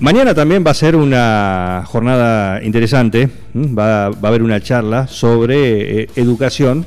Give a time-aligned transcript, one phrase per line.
[0.00, 6.04] Mañana también va a ser una jornada interesante, va, va a haber una charla sobre
[6.04, 6.86] eh, educación.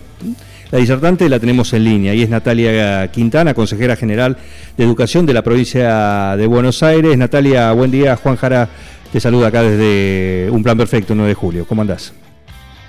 [0.72, 4.38] La disertante la tenemos en línea y es Natalia Quintana, consejera general
[4.76, 7.16] de Educación de la provincia de Buenos Aires.
[7.16, 8.16] Natalia, buen día.
[8.16, 8.68] Juan Jara
[9.12, 11.66] te saluda acá desde Un Plan Perfecto, 9 de julio.
[11.70, 12.16] ¿Cómo andás?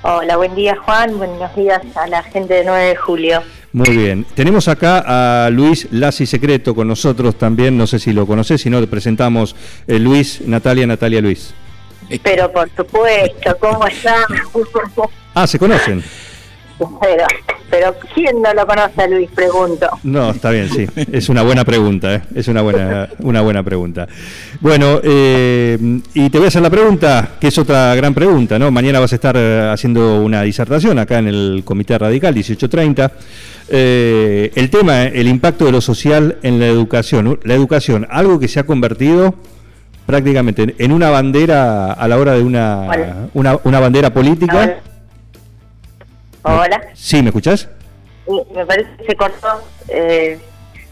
[0.01, 3.43] Hola, buen día Juan, buenos días a la gente de 9 de julio.
[3.75, 4.25] Muy bien.
[4.37, 8.71] Tenemos acá a Luis Lassi Secreto con nosotros también, no sé si lo conoces, si
[8.71, 9.57] no, le presentamos
[9.89, 11.53] eh, Luis, Natalia, Natalia, Luis.
[12.23, 14.15] Pero por supuesto, ¿cómo está?
[15.35, 16.05] Ah, ¿se conocen?
[17.01, 17.27] pero,
[17.69, 19.29] pero ¿quién no lo conoce a Luis?
[19.35, 19.89] Pregunto.
[20.05, 20.87] No, está bien, sí.
[21.11, 22.23] Es una buena pregunta, ¿eh?
[22.37, 24.07] es una buena, una buena pregunta.
[24.61, 25.77] Bueno, eh,
[26.15, 28.71] y te voy a hacer la pregunta, que es otra gran pregunta, ¿no?
[28.71, 33.13] Mañana vas a estar eh, haciendo una disertación acá en el Comité Radical, 1830.
[33.69, 37.41] Eh, el tema, el impacto de lo social en la educación.
[37.45, 39.35] La educación, algo que se ha convertido
[40.07, 43.17] prácticamente en una bandera a la hora de una, Hola.
[43.33, 44.79] una, una bandera política.
[46.43, 46.61] Hola.
[46.63, 46.81] Hola.
[46.95, 47.69] Sí, ¿me escuchás?
[48.27, 49.49] Sí, Me parece que se cortó.
[49.89, 50.39] eh,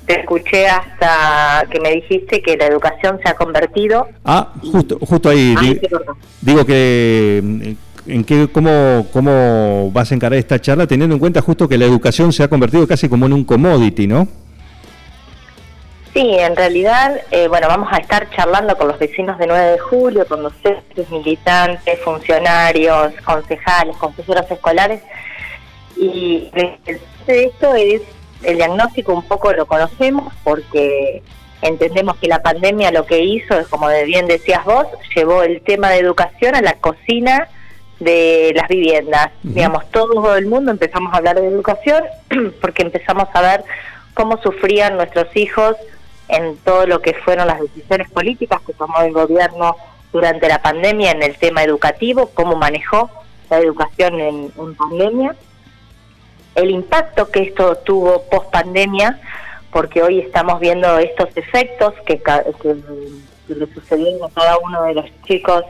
[0.06, 4.08] te escuché hasta que me dijiste que la educación se ha convertido.
[4.24, 5.54] Ah, justo, justo ahí.
[5.88, 6.16] Cortó.
[6.40, 11.68] digo que en qué, cómo, cómo vas a encarar esta charla teniendo en cuenta justo
[11.68, 14.28] que la educación se ha convertido casi como en un commodity, ¿no?
[16.12, 19.78] Sí, en realidad, eh, bueno, vamos a estar charlando con los vecinos de 9 de
[19.78, 25.00] julio, con docentes, militantes, funcionarios, concejales, consejeros escolares.
[25.96, 26.78] Y de
[27.26, 28.02] esto es
[28.42, 31.22] el diagnóstico, un poco lo conocemos porque
[31.62, 35.90] entendemos que la pandemia lo que hizo es, como bien decías vos, llevó el tema
[35.90, 37.48] de educación a la cocina
[38.02, 39.30] de las viviendas.
[39.42, 42.04] Digamos, todo el mundo empezamos a hablar de educación
[42.60, 43.64] porque empezamos a ver
[44.14, 45.76] cómo sufrían nuestros hijos
[46.28, 49.76] en todo lo que fueron las decisiones políticas que tomó el gobierno
[50.12, 53.10] durante la pandemia en el tema educativo, cómo manejó
[53.50, 55.36] la educación en, en pandemia,
[56.54, 59.20] el impacto que esto tuvo post pandemia,
[59.70, 62.76] porque hoy estamos viendo estos efectos que, que,
[63.48, 65.64] que le sucedieron a cada uno de los chicos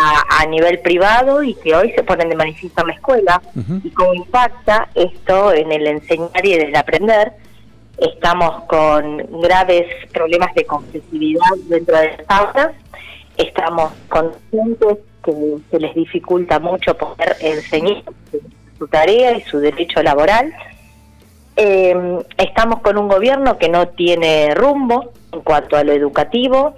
[0.00, 3.42] a, a nivel privado y que hoy se ponen de manifiesto en la escuela
[3.82, 7.32] y cómo impacta esto en el enseñar y en el aprender.
[7.98, 12.72] Estamos con graves problemas de competitividad dentro de las aulas,
[13.36, 15.32] estamos conscientes que
[15.70, 18.02] se les dificulta mucho poder enseñar
[18.78, 20.52] su tarea y su derecho laboral.
[21.56, 26.74] Eh, estamos con un gobierno que no tiene rumbo en cuanto a lo educativo,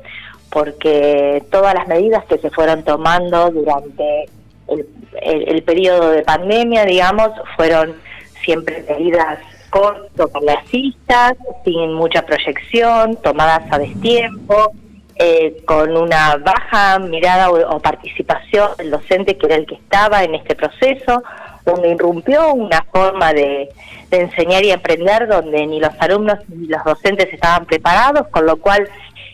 [0.56, 4.25] porque todas las medidas que se fueron tomando durante
[4.69, 4.87] el,
[5.21, 7.94] el- periodo de pandemia, digamos, fueron
[8.43, 10.31] siempre medidas corto
[10.71, 14.72] cistas, sin mucha proyección, tomadas a destiempo,
[15.17, 20.37] eh, con una baja mirada o, participación del docente que era el que estaba en
[20.37, 21.23] este proceso,
[21.67, 23.69] donde irrumpió una forma de
[24.11, 28.88] enseñar y aprender donde ni los alumnos ni los docentes estaban preparados, con lo cual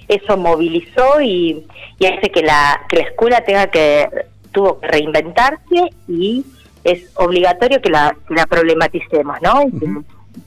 [0.08, 1.66] eso movilizó y,
[1.98, 4.08] y hace que la, que la escuela tenga que
[4.52, 6.44] tuvo que reinventarse y
[6.84, 9.62] es obligatorio que la, que la problematicemos, ¿no?
[9.62, 9.86] Y que,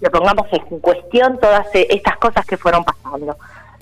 [0.02, 3.36] que pongamos en cuestión todas e- estas cosas que fueron pasando.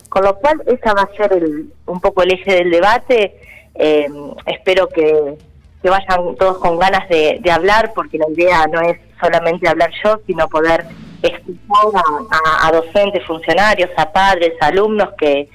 [0.10, 3.36] Con lo cual, esa va a ser el- un poco el eje del debate.
[3.76, 4.08] Eh,
[4.46, 5.36] espero que,
[5.82, 9.90] que vayan todos con ganas de, de hablar, porque la idea no es solamente hablar
[10.04, 10.86] yo, sino poder
[11.24, 15.50] escuchar a, a- a docentes, funcionarios, a padres, a alumnos que,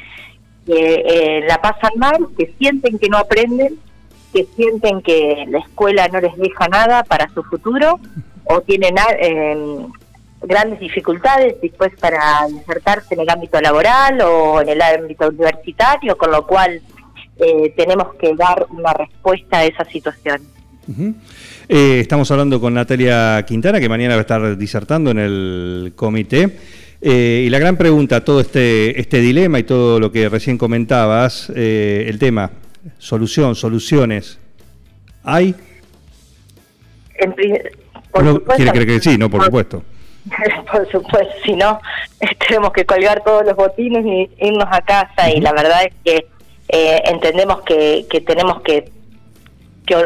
[0.68, 3.76] que eh, la pasan mal, que sienten que no aprenden,
[4.34, 7.98] que sienten que la escuela no les deja nada para su futuro
[8.44, 9.56] o tienen a- eh,
[10.42, 16.30] grandes dificultades después para insertarse en el ámbito laboral o en el ámbito universitario, con
[16.30, 16.80] lo cual
[17.40, 20.42] eh, tenemos que dar una respuesta a esa situación.
[21.68, 26.56] Eh, estamos hablando con Natalia Quintana, que mañana va a estar disertando en el comité.
[27.00, 31.50] Eh, y la gran pregunta, todo este, este dilema y todo lo que recién comentabas,
[31.54, 32.50] eh, el tema,
[32.98, 34.38] solución, soluciones,
[35.22, 35.54] ¿hay?
[37.20, 37.60] En pri-
[38.10, 39.84] por Uno supuesto- quiere creer que sí, no, por supuesto.
[40.72, 41.80] por supuesto, si no,
[42.48, 46.26] tenemos que colgar todos los botines y irnos a casa y la verdad es que
[46.68, 48.90] eh, entendemos que, que tenemos que,
[49.86, 49.96] que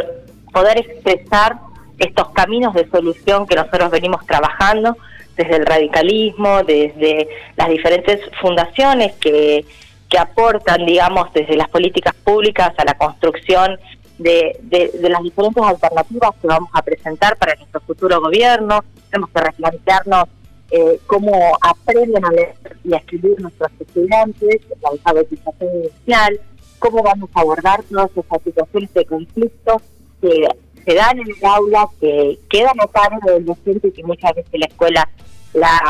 [0.53, 1.57] poder expresar
[1.99, 4.97] estos caminos de solución que nosotros venimos trabajando
[5.37, 9.65] desde el radicalismo, desde las diferentes fundaciones que,
[10.09, 13.79] que aportan, digamos, desde las políticas públicas a la construcción
[14.19, 18.85] de, de, las diferentes alternativas que vamos a presentar para nuestro futuro gobierno.
[19.11, 20.25] Tenemos que replantearnos
[20.71, 26.41] eh, cómo aprenden a leer y a escribir nuestros estudiantes, la alfabetización inicial,
[26.79, 29.83] cómo vamos a abordar todas esas situaciones de conflicto
[30.21, 30.49] que
[30.85, 34.53] se dan en el aula, que quedan a cargo del docente y que muchas veces
[34.53, 35.09] la escuela
[35.55, 35.81] la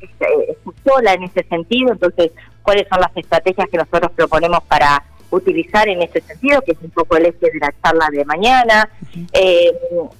[0.00, 1.92] este, sola en ese sentido.
[1.92, 5.02] Entonces, ¿cuáles son las estrategias que nosotros proponemos para
[5.32, 8.88] utilizar en ese sentido, que es un poco el eje de la charla de mañana.
[9.32, 9.72] Eh,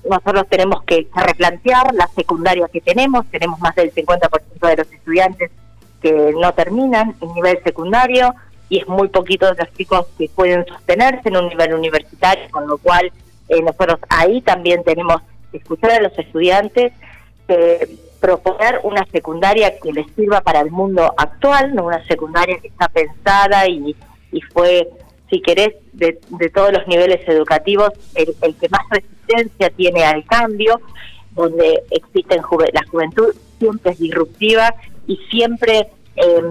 [0.09, 5.51] nosotros tenemos que replantear la secundaria que tenemos, tenemos más del 50% de los estudiantes
[6.01, 8.35] que no terminan en nivel secundario
[8.69, 12.67] y es muy poquito de los chicos que pueden sostenerse en un nivel universitario, con
[12.67, 13.13] lo cual
[13.53, 15.21] eh, nosotros ahí también tenemos
[15.53, 16.93] escuchar a los estudiantes,
[17.49, 22.89] eh, proponer una secundaria que les sirva para el mundo actual, una secundaria que está
[22.89, 23.95] pensada y,
[24.53, 24.89] fue
[25.29, 26.19] si querés, de,
[26.55, 30.81] todos los niveles educativos, el, que más resistencia tiene al cambio,
[31.33, 32.41] donde existen
[32.73, 34.75] la juventud siempre es disruptiva
[35.07, 36.43] y siempre eh,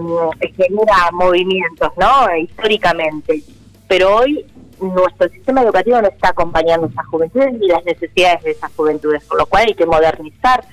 [0.56, 2.36] genera movimientos, ¿no?
[2.36, 3.42] Históricamente.
[3.88, 4.46] Pero hoy
[4.82, 9.24] nuestro sistema educativo no está acompañando a esas juventudes ni las necesidades de esas juventudes,
[9.24, 10.64] por lo cual hay que modernizar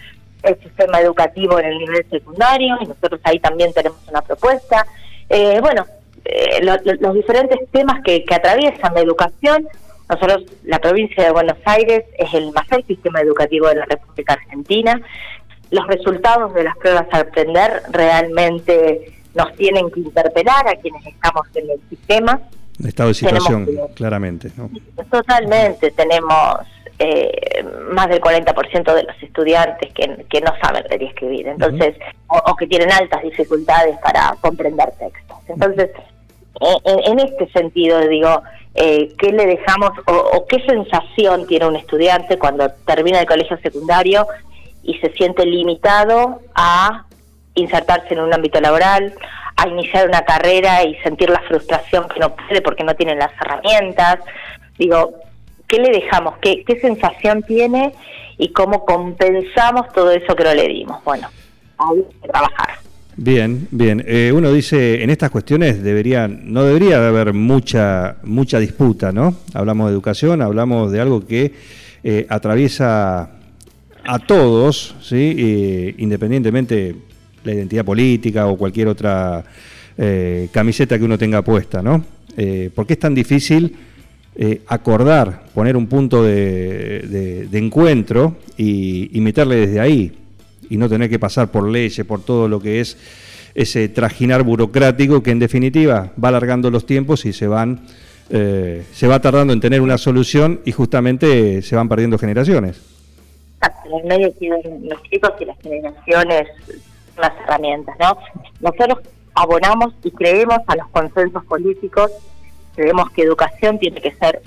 [0.43, 4.85] el sistema educativo en el nivel secundario y nosotros ahí también tenemos una propuesta.
[5.29, 5.85] Eh, bueno,
[6.25, 6.61] eh,
[6.99, 9.67] los diferentes temas que, atraviesan la educación.
[10.09, 14.99] Nosotros, la provincia de Buenos Aires es el mayor sistema educativo de la República Argentina.
[15.71, 21.45] Los resultados de las pruebas a aprender realmente nos tienen que interpelar a quienes estamos
[21.53, 22.39] en el sistema.
[22.85, 24.51] Estado de situación, claramente.
[25.11, 25.91] Totalmente.
[25.91, 26.59] Tenemos
[27.01, 31.95] eh, más del 40% de los estudiantes que, que no saben leer y escribir, entonces,
[32.27, 35.37] o, que tienen altas dificultades para comprender textos.
[35.47, 35.91] Entonces,
[36.59, 38.43] en, este sentido, digo,
[38.75, 44.27] eh, ¿qué le dejamos o, qué sensación tiene un estudiante cuando termina el colegio secundario
[44.83, 47.05] y se siente limitado a
[47.55, 49.13] insertarse en un ámbito laboral,
[49.61, 53.31] a iniciar una carrera y sentir la frustración que no puede porque no tienen las
[53.41, 54.19] herramientas?
[54.77, 55.13] Digo,
[55.67, 56.37] ¿qué le dejamos?
[56.41, 57.93] ¿Qué, qué sensación tiene?
[58.37, 61.03] Y cómo compensamos todo eso que no le dimos.
[61.03, 61.27] Bueno,
[61.77, 62.79] hay que trabajar.
[63.21, 64.01] Bien, bien.
[64.07, 69.35] Eh, uno dice, en estas cuestiones debería, no debería haber mucha, mucha disputa, ¿no?
[69.53, 71.51] Hablamos de educación, hablamos de algo que
[72.01, 73.31] eh, atraviesa
[74.05, 75.35] a todos, ¿sí?
[75.37, 76.95] Eh, independientemente
[77.49, 79.43] la identidad política o cualquier otra
[80.51, 82.03] camiseta que uno tenga puesta, ¿no?
[82.73, 83.75] ¿Por qué es tan difícil
[84.67, 90.13] acordar, poner un punto de, encuentro y, meterle desde ahí?
[90.69, 92.97] y no tener que pasar por leyes, por todo lo que es
[93.55, 97.81] ese trajinar burocrático que en definitiva va alargando los tiempos y se van
[98.29, 102.79] eh, se va tardando en tener una solución y justamente se van perdiendo generaciones.
[103.85, 104.33] En el medio
[104.83, 106.47] los chicos y las generaciones
[107.19, 108.17] las herramientas, ¿no?
[108.59, 108.99] Nosotros
[109.35, 112.11] abonamos y creemos a los consensos políticos,
[112.75, 114.41] creemos que educación tiene que ser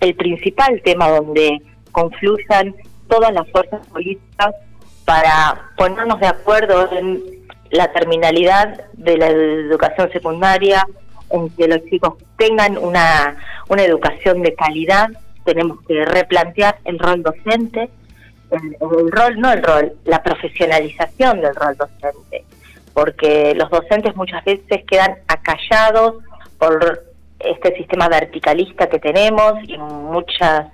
[0.00, 1.62] el principal tema donde
[1.92, 2.74] confluyan
[3.08, 4.54] todas las fuerzas políticas
[5.04, 7.22] para ponernos de acuerdo en
[7.70, 10.86] la terminalidad de la educación secundaria,
[11.30, 13.36] en que los chicos tengan una,
[13.68, 15.08] una educación de calidad,
[15.44, 17.90] tenemos que replantear el rol docente,
[18.50, 22.44] el, rol, no el rol, la profesionalización del rol docente,
[22.92, 26.22] porque los docentes muchas veces quedan acallados
[26.58, 27.04] por
[27.38, 30.66] este sistema verticalista que tenemos y muchas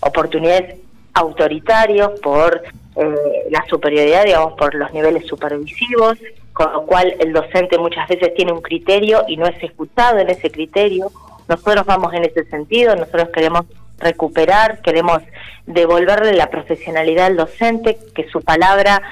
[0.00, 0.76] oportunidades
[1.14, 2.62] autoritarios por
[2.96, 3.14] eh,
[3.50, 6.18] la superioridad, digamos, por los niveles supervisivos,
[6.52, 10.28] con lo cual el docente muchas veces tiene un criterio y no es escuchado en
[10.30, 11.10] ese criterio.
[11.48, 13.64] Nosotros vamos en ese sentido, nosotros queremos
[13.98, 15.22] recuperar, queremos
[15.66, 19.02] devolverle la profesionalidad al docente, que su palabra,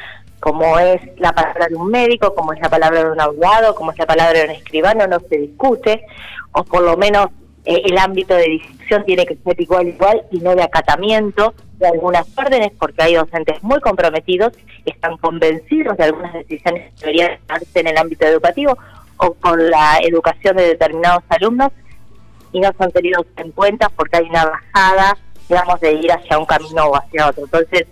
[0.40, 3.92] como es la palabra de un médico, como es la palabra de un abogado, como
[3.92, 6.04] es la palabra de un escribano, no se discute,
[6.52, 7.28] o por lo menos
[7.64, 11.88] eh, el ámbito de discusión tiene que ser igual igual y no de acatamiento de
[11.88, 14.52] algunas órdenes porque hay docentes muy comprometidos,
[14.84, 18.78] están convencidos de algunas decisiones que deberían darse en el ámbito educativo
[19.16, 21.72] o con la educación de determinados alumnos
[22.60, 25.16] no son tenidos en cuenta porque hay una bajada,
[25.48, 27.44] digamos, de ir hacia un camino o hacia otro.
[27.44, 27.86] Entonces,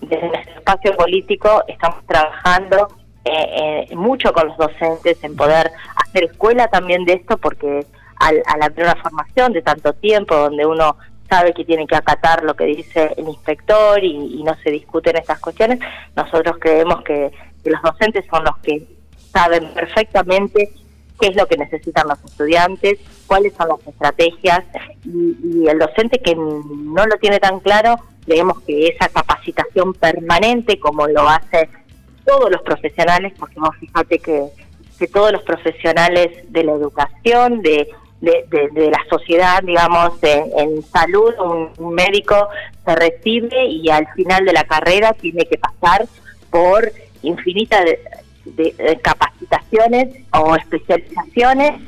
[0.00, 2.88] desde nuestro espacio político estamos trabajando
[3.24, 7.86] eh, eh, mucho con los docentes en poder hacer escuela también de esto porque
[8.16, 10.96] al, al haber una formación de tanto tiempo donde uno
[11.28, 15.16] sabe que tiene que acatar lo que dice el inspector y, y no se discuten
[15.16, 15.78] estas cuestiones.
[16.16, 17.30] Nosotros creemos que,
[17.62, 18.86] que los docentes son los que
[19.32, 20.70] saben perfectamente
[21.20, 24.64] qué es lo que necesitan los estudiantes, cuáles son las estrategias
[25.04, 31.06] y, el docente que no lo tiene tan claro, creemos que esa capacitación permanente como
[31.06, 31.68] lo hace
[32.24, 34.46] todos los profesionales, porque vos fíjate que,
[34.98, 37.88] que todos los profesionales de la educación, de,
[38.20, 42.48] de, la sociedad, digamos, en, salud, un, un médico
[42.84, 46.06] se recibe y al final de la carrera tiene que pasar
[46.50, 47.84] por infinitas
[48.56, 51.80] de, de- de capacitaciones o especializaciones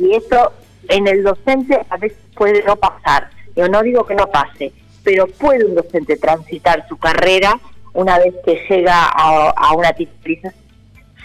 [0.00, 0.52] y eso
[0.88, 3.30] en el docente a veces puede no pasar.
[3.54, 4.72] Yo no digo que no pase,
[5.02, 7.58] pero puede un docente transitar su carrera
[7.94, 10.52] una vez que llega a, a una titulación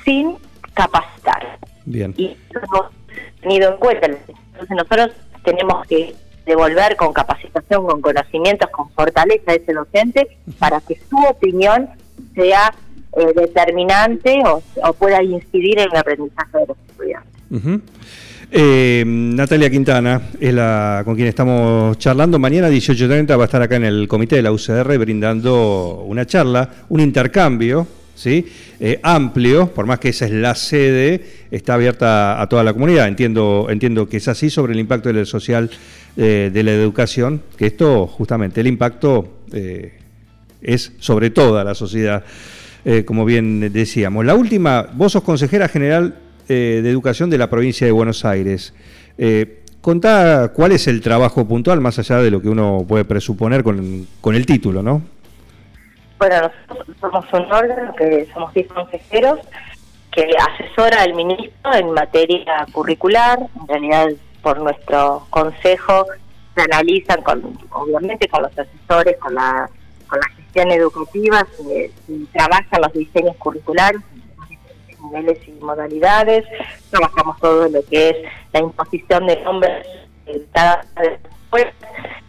[0.06, 0.38] sin
[0.74, 1.60] capacitar.
[1.86, 2.14] Bien.
[2.18, 4.06] Y eso es tenido en cuenta.
[4.08, 5.12] Entonces nosotros
[5.44, 11.18] tenemos que devolver con capacitación, con conocimientos, con fortaleza a ese docente para que su
[11.30, 11.90] opinión
[12.36, 12.74] sea
[13.14, 17.82] eh, determinante o, pueda incidir en el aprendizaje de los estudiantes.
[18.50, 22.40] Eh, Natalia Quintana es la con quien estamos charlando.
[22.40, 26.70] Mañana 18.30 va a estar acá en el comité de la UCR brindando una charla,
[26.88, 28.46] un intercambio ¿sí?
[28.80, 33.10] Eh, amplio, por más que esa es la sede, está abierta a toda la comunidad.
[33.10, 35.70] Entiendo, entiendo que es así sobre el impacto del social
[36.16, 39.40] de la educación, que esto justamente, el impacto
[40.62, 42.24] es sobre toda la sociedad,
[42.86, 44.26] eh, como bien decíamos.
[44.26, 46.16] La última, vos sos consejera general
[46.50, 48.74] eh, de Educación de la provincia de Buenos Aires.
[49.18, 53.64] Eh, contá cuál es el trabajo puntual, más allá de lo que uno puede presuponer
[53.64, 55.02] con, con el título, ¿no?
[56.18, 59.40] Bueno, nosotros somos un órgano que somos 10 consejeros
[60.12, 63.40] que asesora al ministro en materia curricular.
[63.40, 64.08] En realidad,
[64.42, 66.06] por nuestro consejo
[66.56, 69.70] se analizan, con, obviamente, con los asesores, con la,
[70.08, 74.02] con la educativa, se, se trabajan los diseños curriculares
[74.90, 76.46] en niveles y modalidades.
[76.90, 78.16] Trabajamos todo lo que es
[78.54, 79.88] la imposición de nombres
[80.26, 80.86] de cada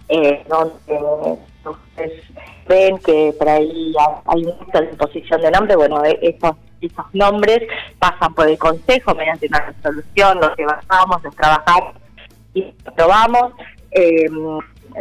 [0.08, 2.24] eh, donde ustedes
[2.68, 3.94] ven que por ahí
[4.26, 7.62] hay un acto de imposición de nombre, bueno, eh, esos, esos nombres
[7.98, 11.94] pasan por el Consejo mediante una resolución, los llevamos, los trabajamos
[12.54, 13.52] y los aprobamos.
[13.92, 14.28] Eh,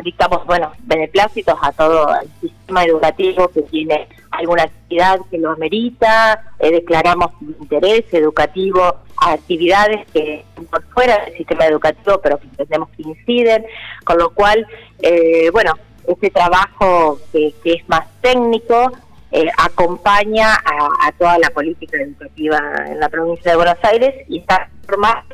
[0.04, 6.54] dictamos, bueno, beneplácitos a todo el sistema educativo que tiene alguna actividad que lo amerita,
[6.60, 8.82] eh, declaramos interés educativo
[9.18, 13.66] a actividades que por fuera del sistema educativo, pero que entendemos que inciden,
[14.04, 14.66] con lo cual,
[15.02, 15.74] eh, bueno,
[16.08, 18.92] ese trabajo que, que es más técnico
[19.32, 24.40] eh, acompaña a, a toda la política educativa en la provincia de Buenos Aires y
[24.40, 25.26] está formada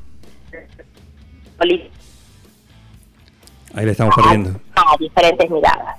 [1.57, 1.96] política
[3.77, 4.59] Ahí le estamos perdiendo.
[4.75, 5.97] a diferentes miradas.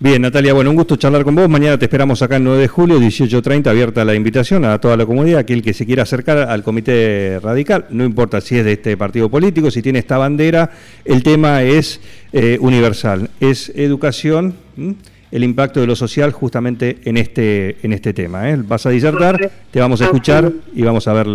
[0.00, 1.48] Bien, Natalia, bueno, un gusto charlar con vos.
[1.48, 5.06] Mañana te esperamos acá el 9 de julio, 18.30, abierta la invitación a toda la
[5.06, 8.96] comunidad, aquel que se quiera acercar al comité radical, no importa si es de este
[8.96, 10.72] partido político, si tiene esta bandera,
[11.04, 12.00] el tema es
[12.32, 14.96] eh, universal, es educación, ¿m?
[15.34, 18.48] El impacto de lo social justamente en este, en este tema.
[18.50, 18.56] ¿eh?
[18.56, 21.26] Vas a disertar, te vamos a escuchar y vamos a ver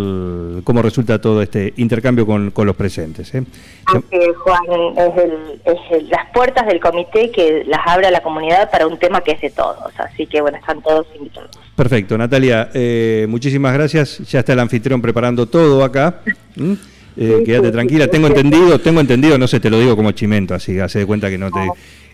[0.63, 3.35] cómo resulta todo este intercambio con, con los presentes.
[3.35, 3.43] ¿eh?
[3.87, 4.61] Aunque Juan
[4.97, 8.87] es, el- es el- las puertas del comité que las abre a la comunidad para
[8.87, 9.91] un tema que es de todos.
[9.99, 11.51] Así que bueno, están todos invitados.
[11.75, 14.19] Perfecto, Natalia, eh, muchísimas gracias.
[14.31, 16.21] Ya está el anfitrión preparando todo acá.
[16.55, 16.73] ¿Mm?
[17.17, 18.07] Eh, quédate tranquila.
[18.07, 21.29] Tengo entendido, tengo entendido, no sé, te lo digo como chimento, así, hace de cuenta
[21.29, 21.59] que no te.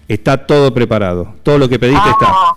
[0.08, 1.34] Está todo preparado.
[1.44, 2.28] Todo lo que pediste está.
[2.28, 2.56] Ah,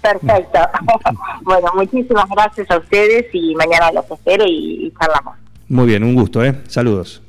[0.00, 0.58] perfecto.
[1.42, 5.34] bueno, muchísimas gracias a ustedes y mañana los espero y, y charlamos.
[5.68, 6.54] Muy bien, un gusto, ¿eh?
[6.68, 7.22] Saludos.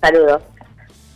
[0.00, 0.42] Saludos.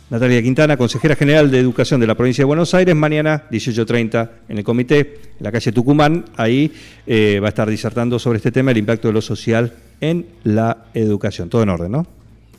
[0.07, 4.59] Natalia Quintana, consejera general de Educación de la provincia de Buenos Aires, mañana 18.30 en
[4.59, 6.71] el comité, en la calle Tucumán, ahí
[7.07, 10.85] eh, va a estar disertando sobre este tema, el impacto de lo social en la
[10.93, 11.49] educación.
[11.49, 12.05] Todo en orden, ¿no?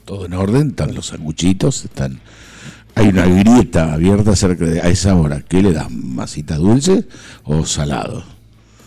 [0.05, 2.21] Todo en orden, están los sanguchitos, están.
[2.96, 5.42] Hay una grieta abierta cerca de a esa hora.
[5.46, 6.14] ¿Qué le dan?
[6.14, 7.04] ¿Masita dulce
[7.44, 8.24] o salado?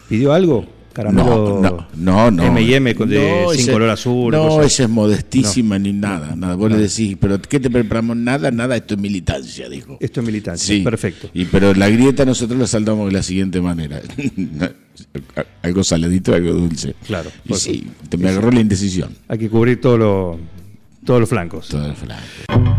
[0.10, 0.66] ¿Pidió algo?
[0.94, 2.44] Caramelo No, no, no, no.
[2.44, 4.32] M&M con- de- No, sin ese- color azul.
[4.34, 6.56] No, esa es modestísima ni nada, nada.
[6.56, 8.18] Vos le decís, pero ¿qué te preparamos?
[8.18, 9.98] Nada, nada, esto es militancia, dijo.
[10.00, 11.30] Esto es militancia, Sí, perfecto.
[11.36, 14.02] Y pero la grieta nosotros la saltamos de la siguiente manera.
[15.62, 16.96] algo saladito, algo dulce.
[17.06, 19.12] Claro, Y sí, te me agarró la indecisión.
[19.28, 20.40] Hay que cubrir todo lo-
[21.06, 21.68] todos los flancos.
[21.68, 22.79] Todo el flanco.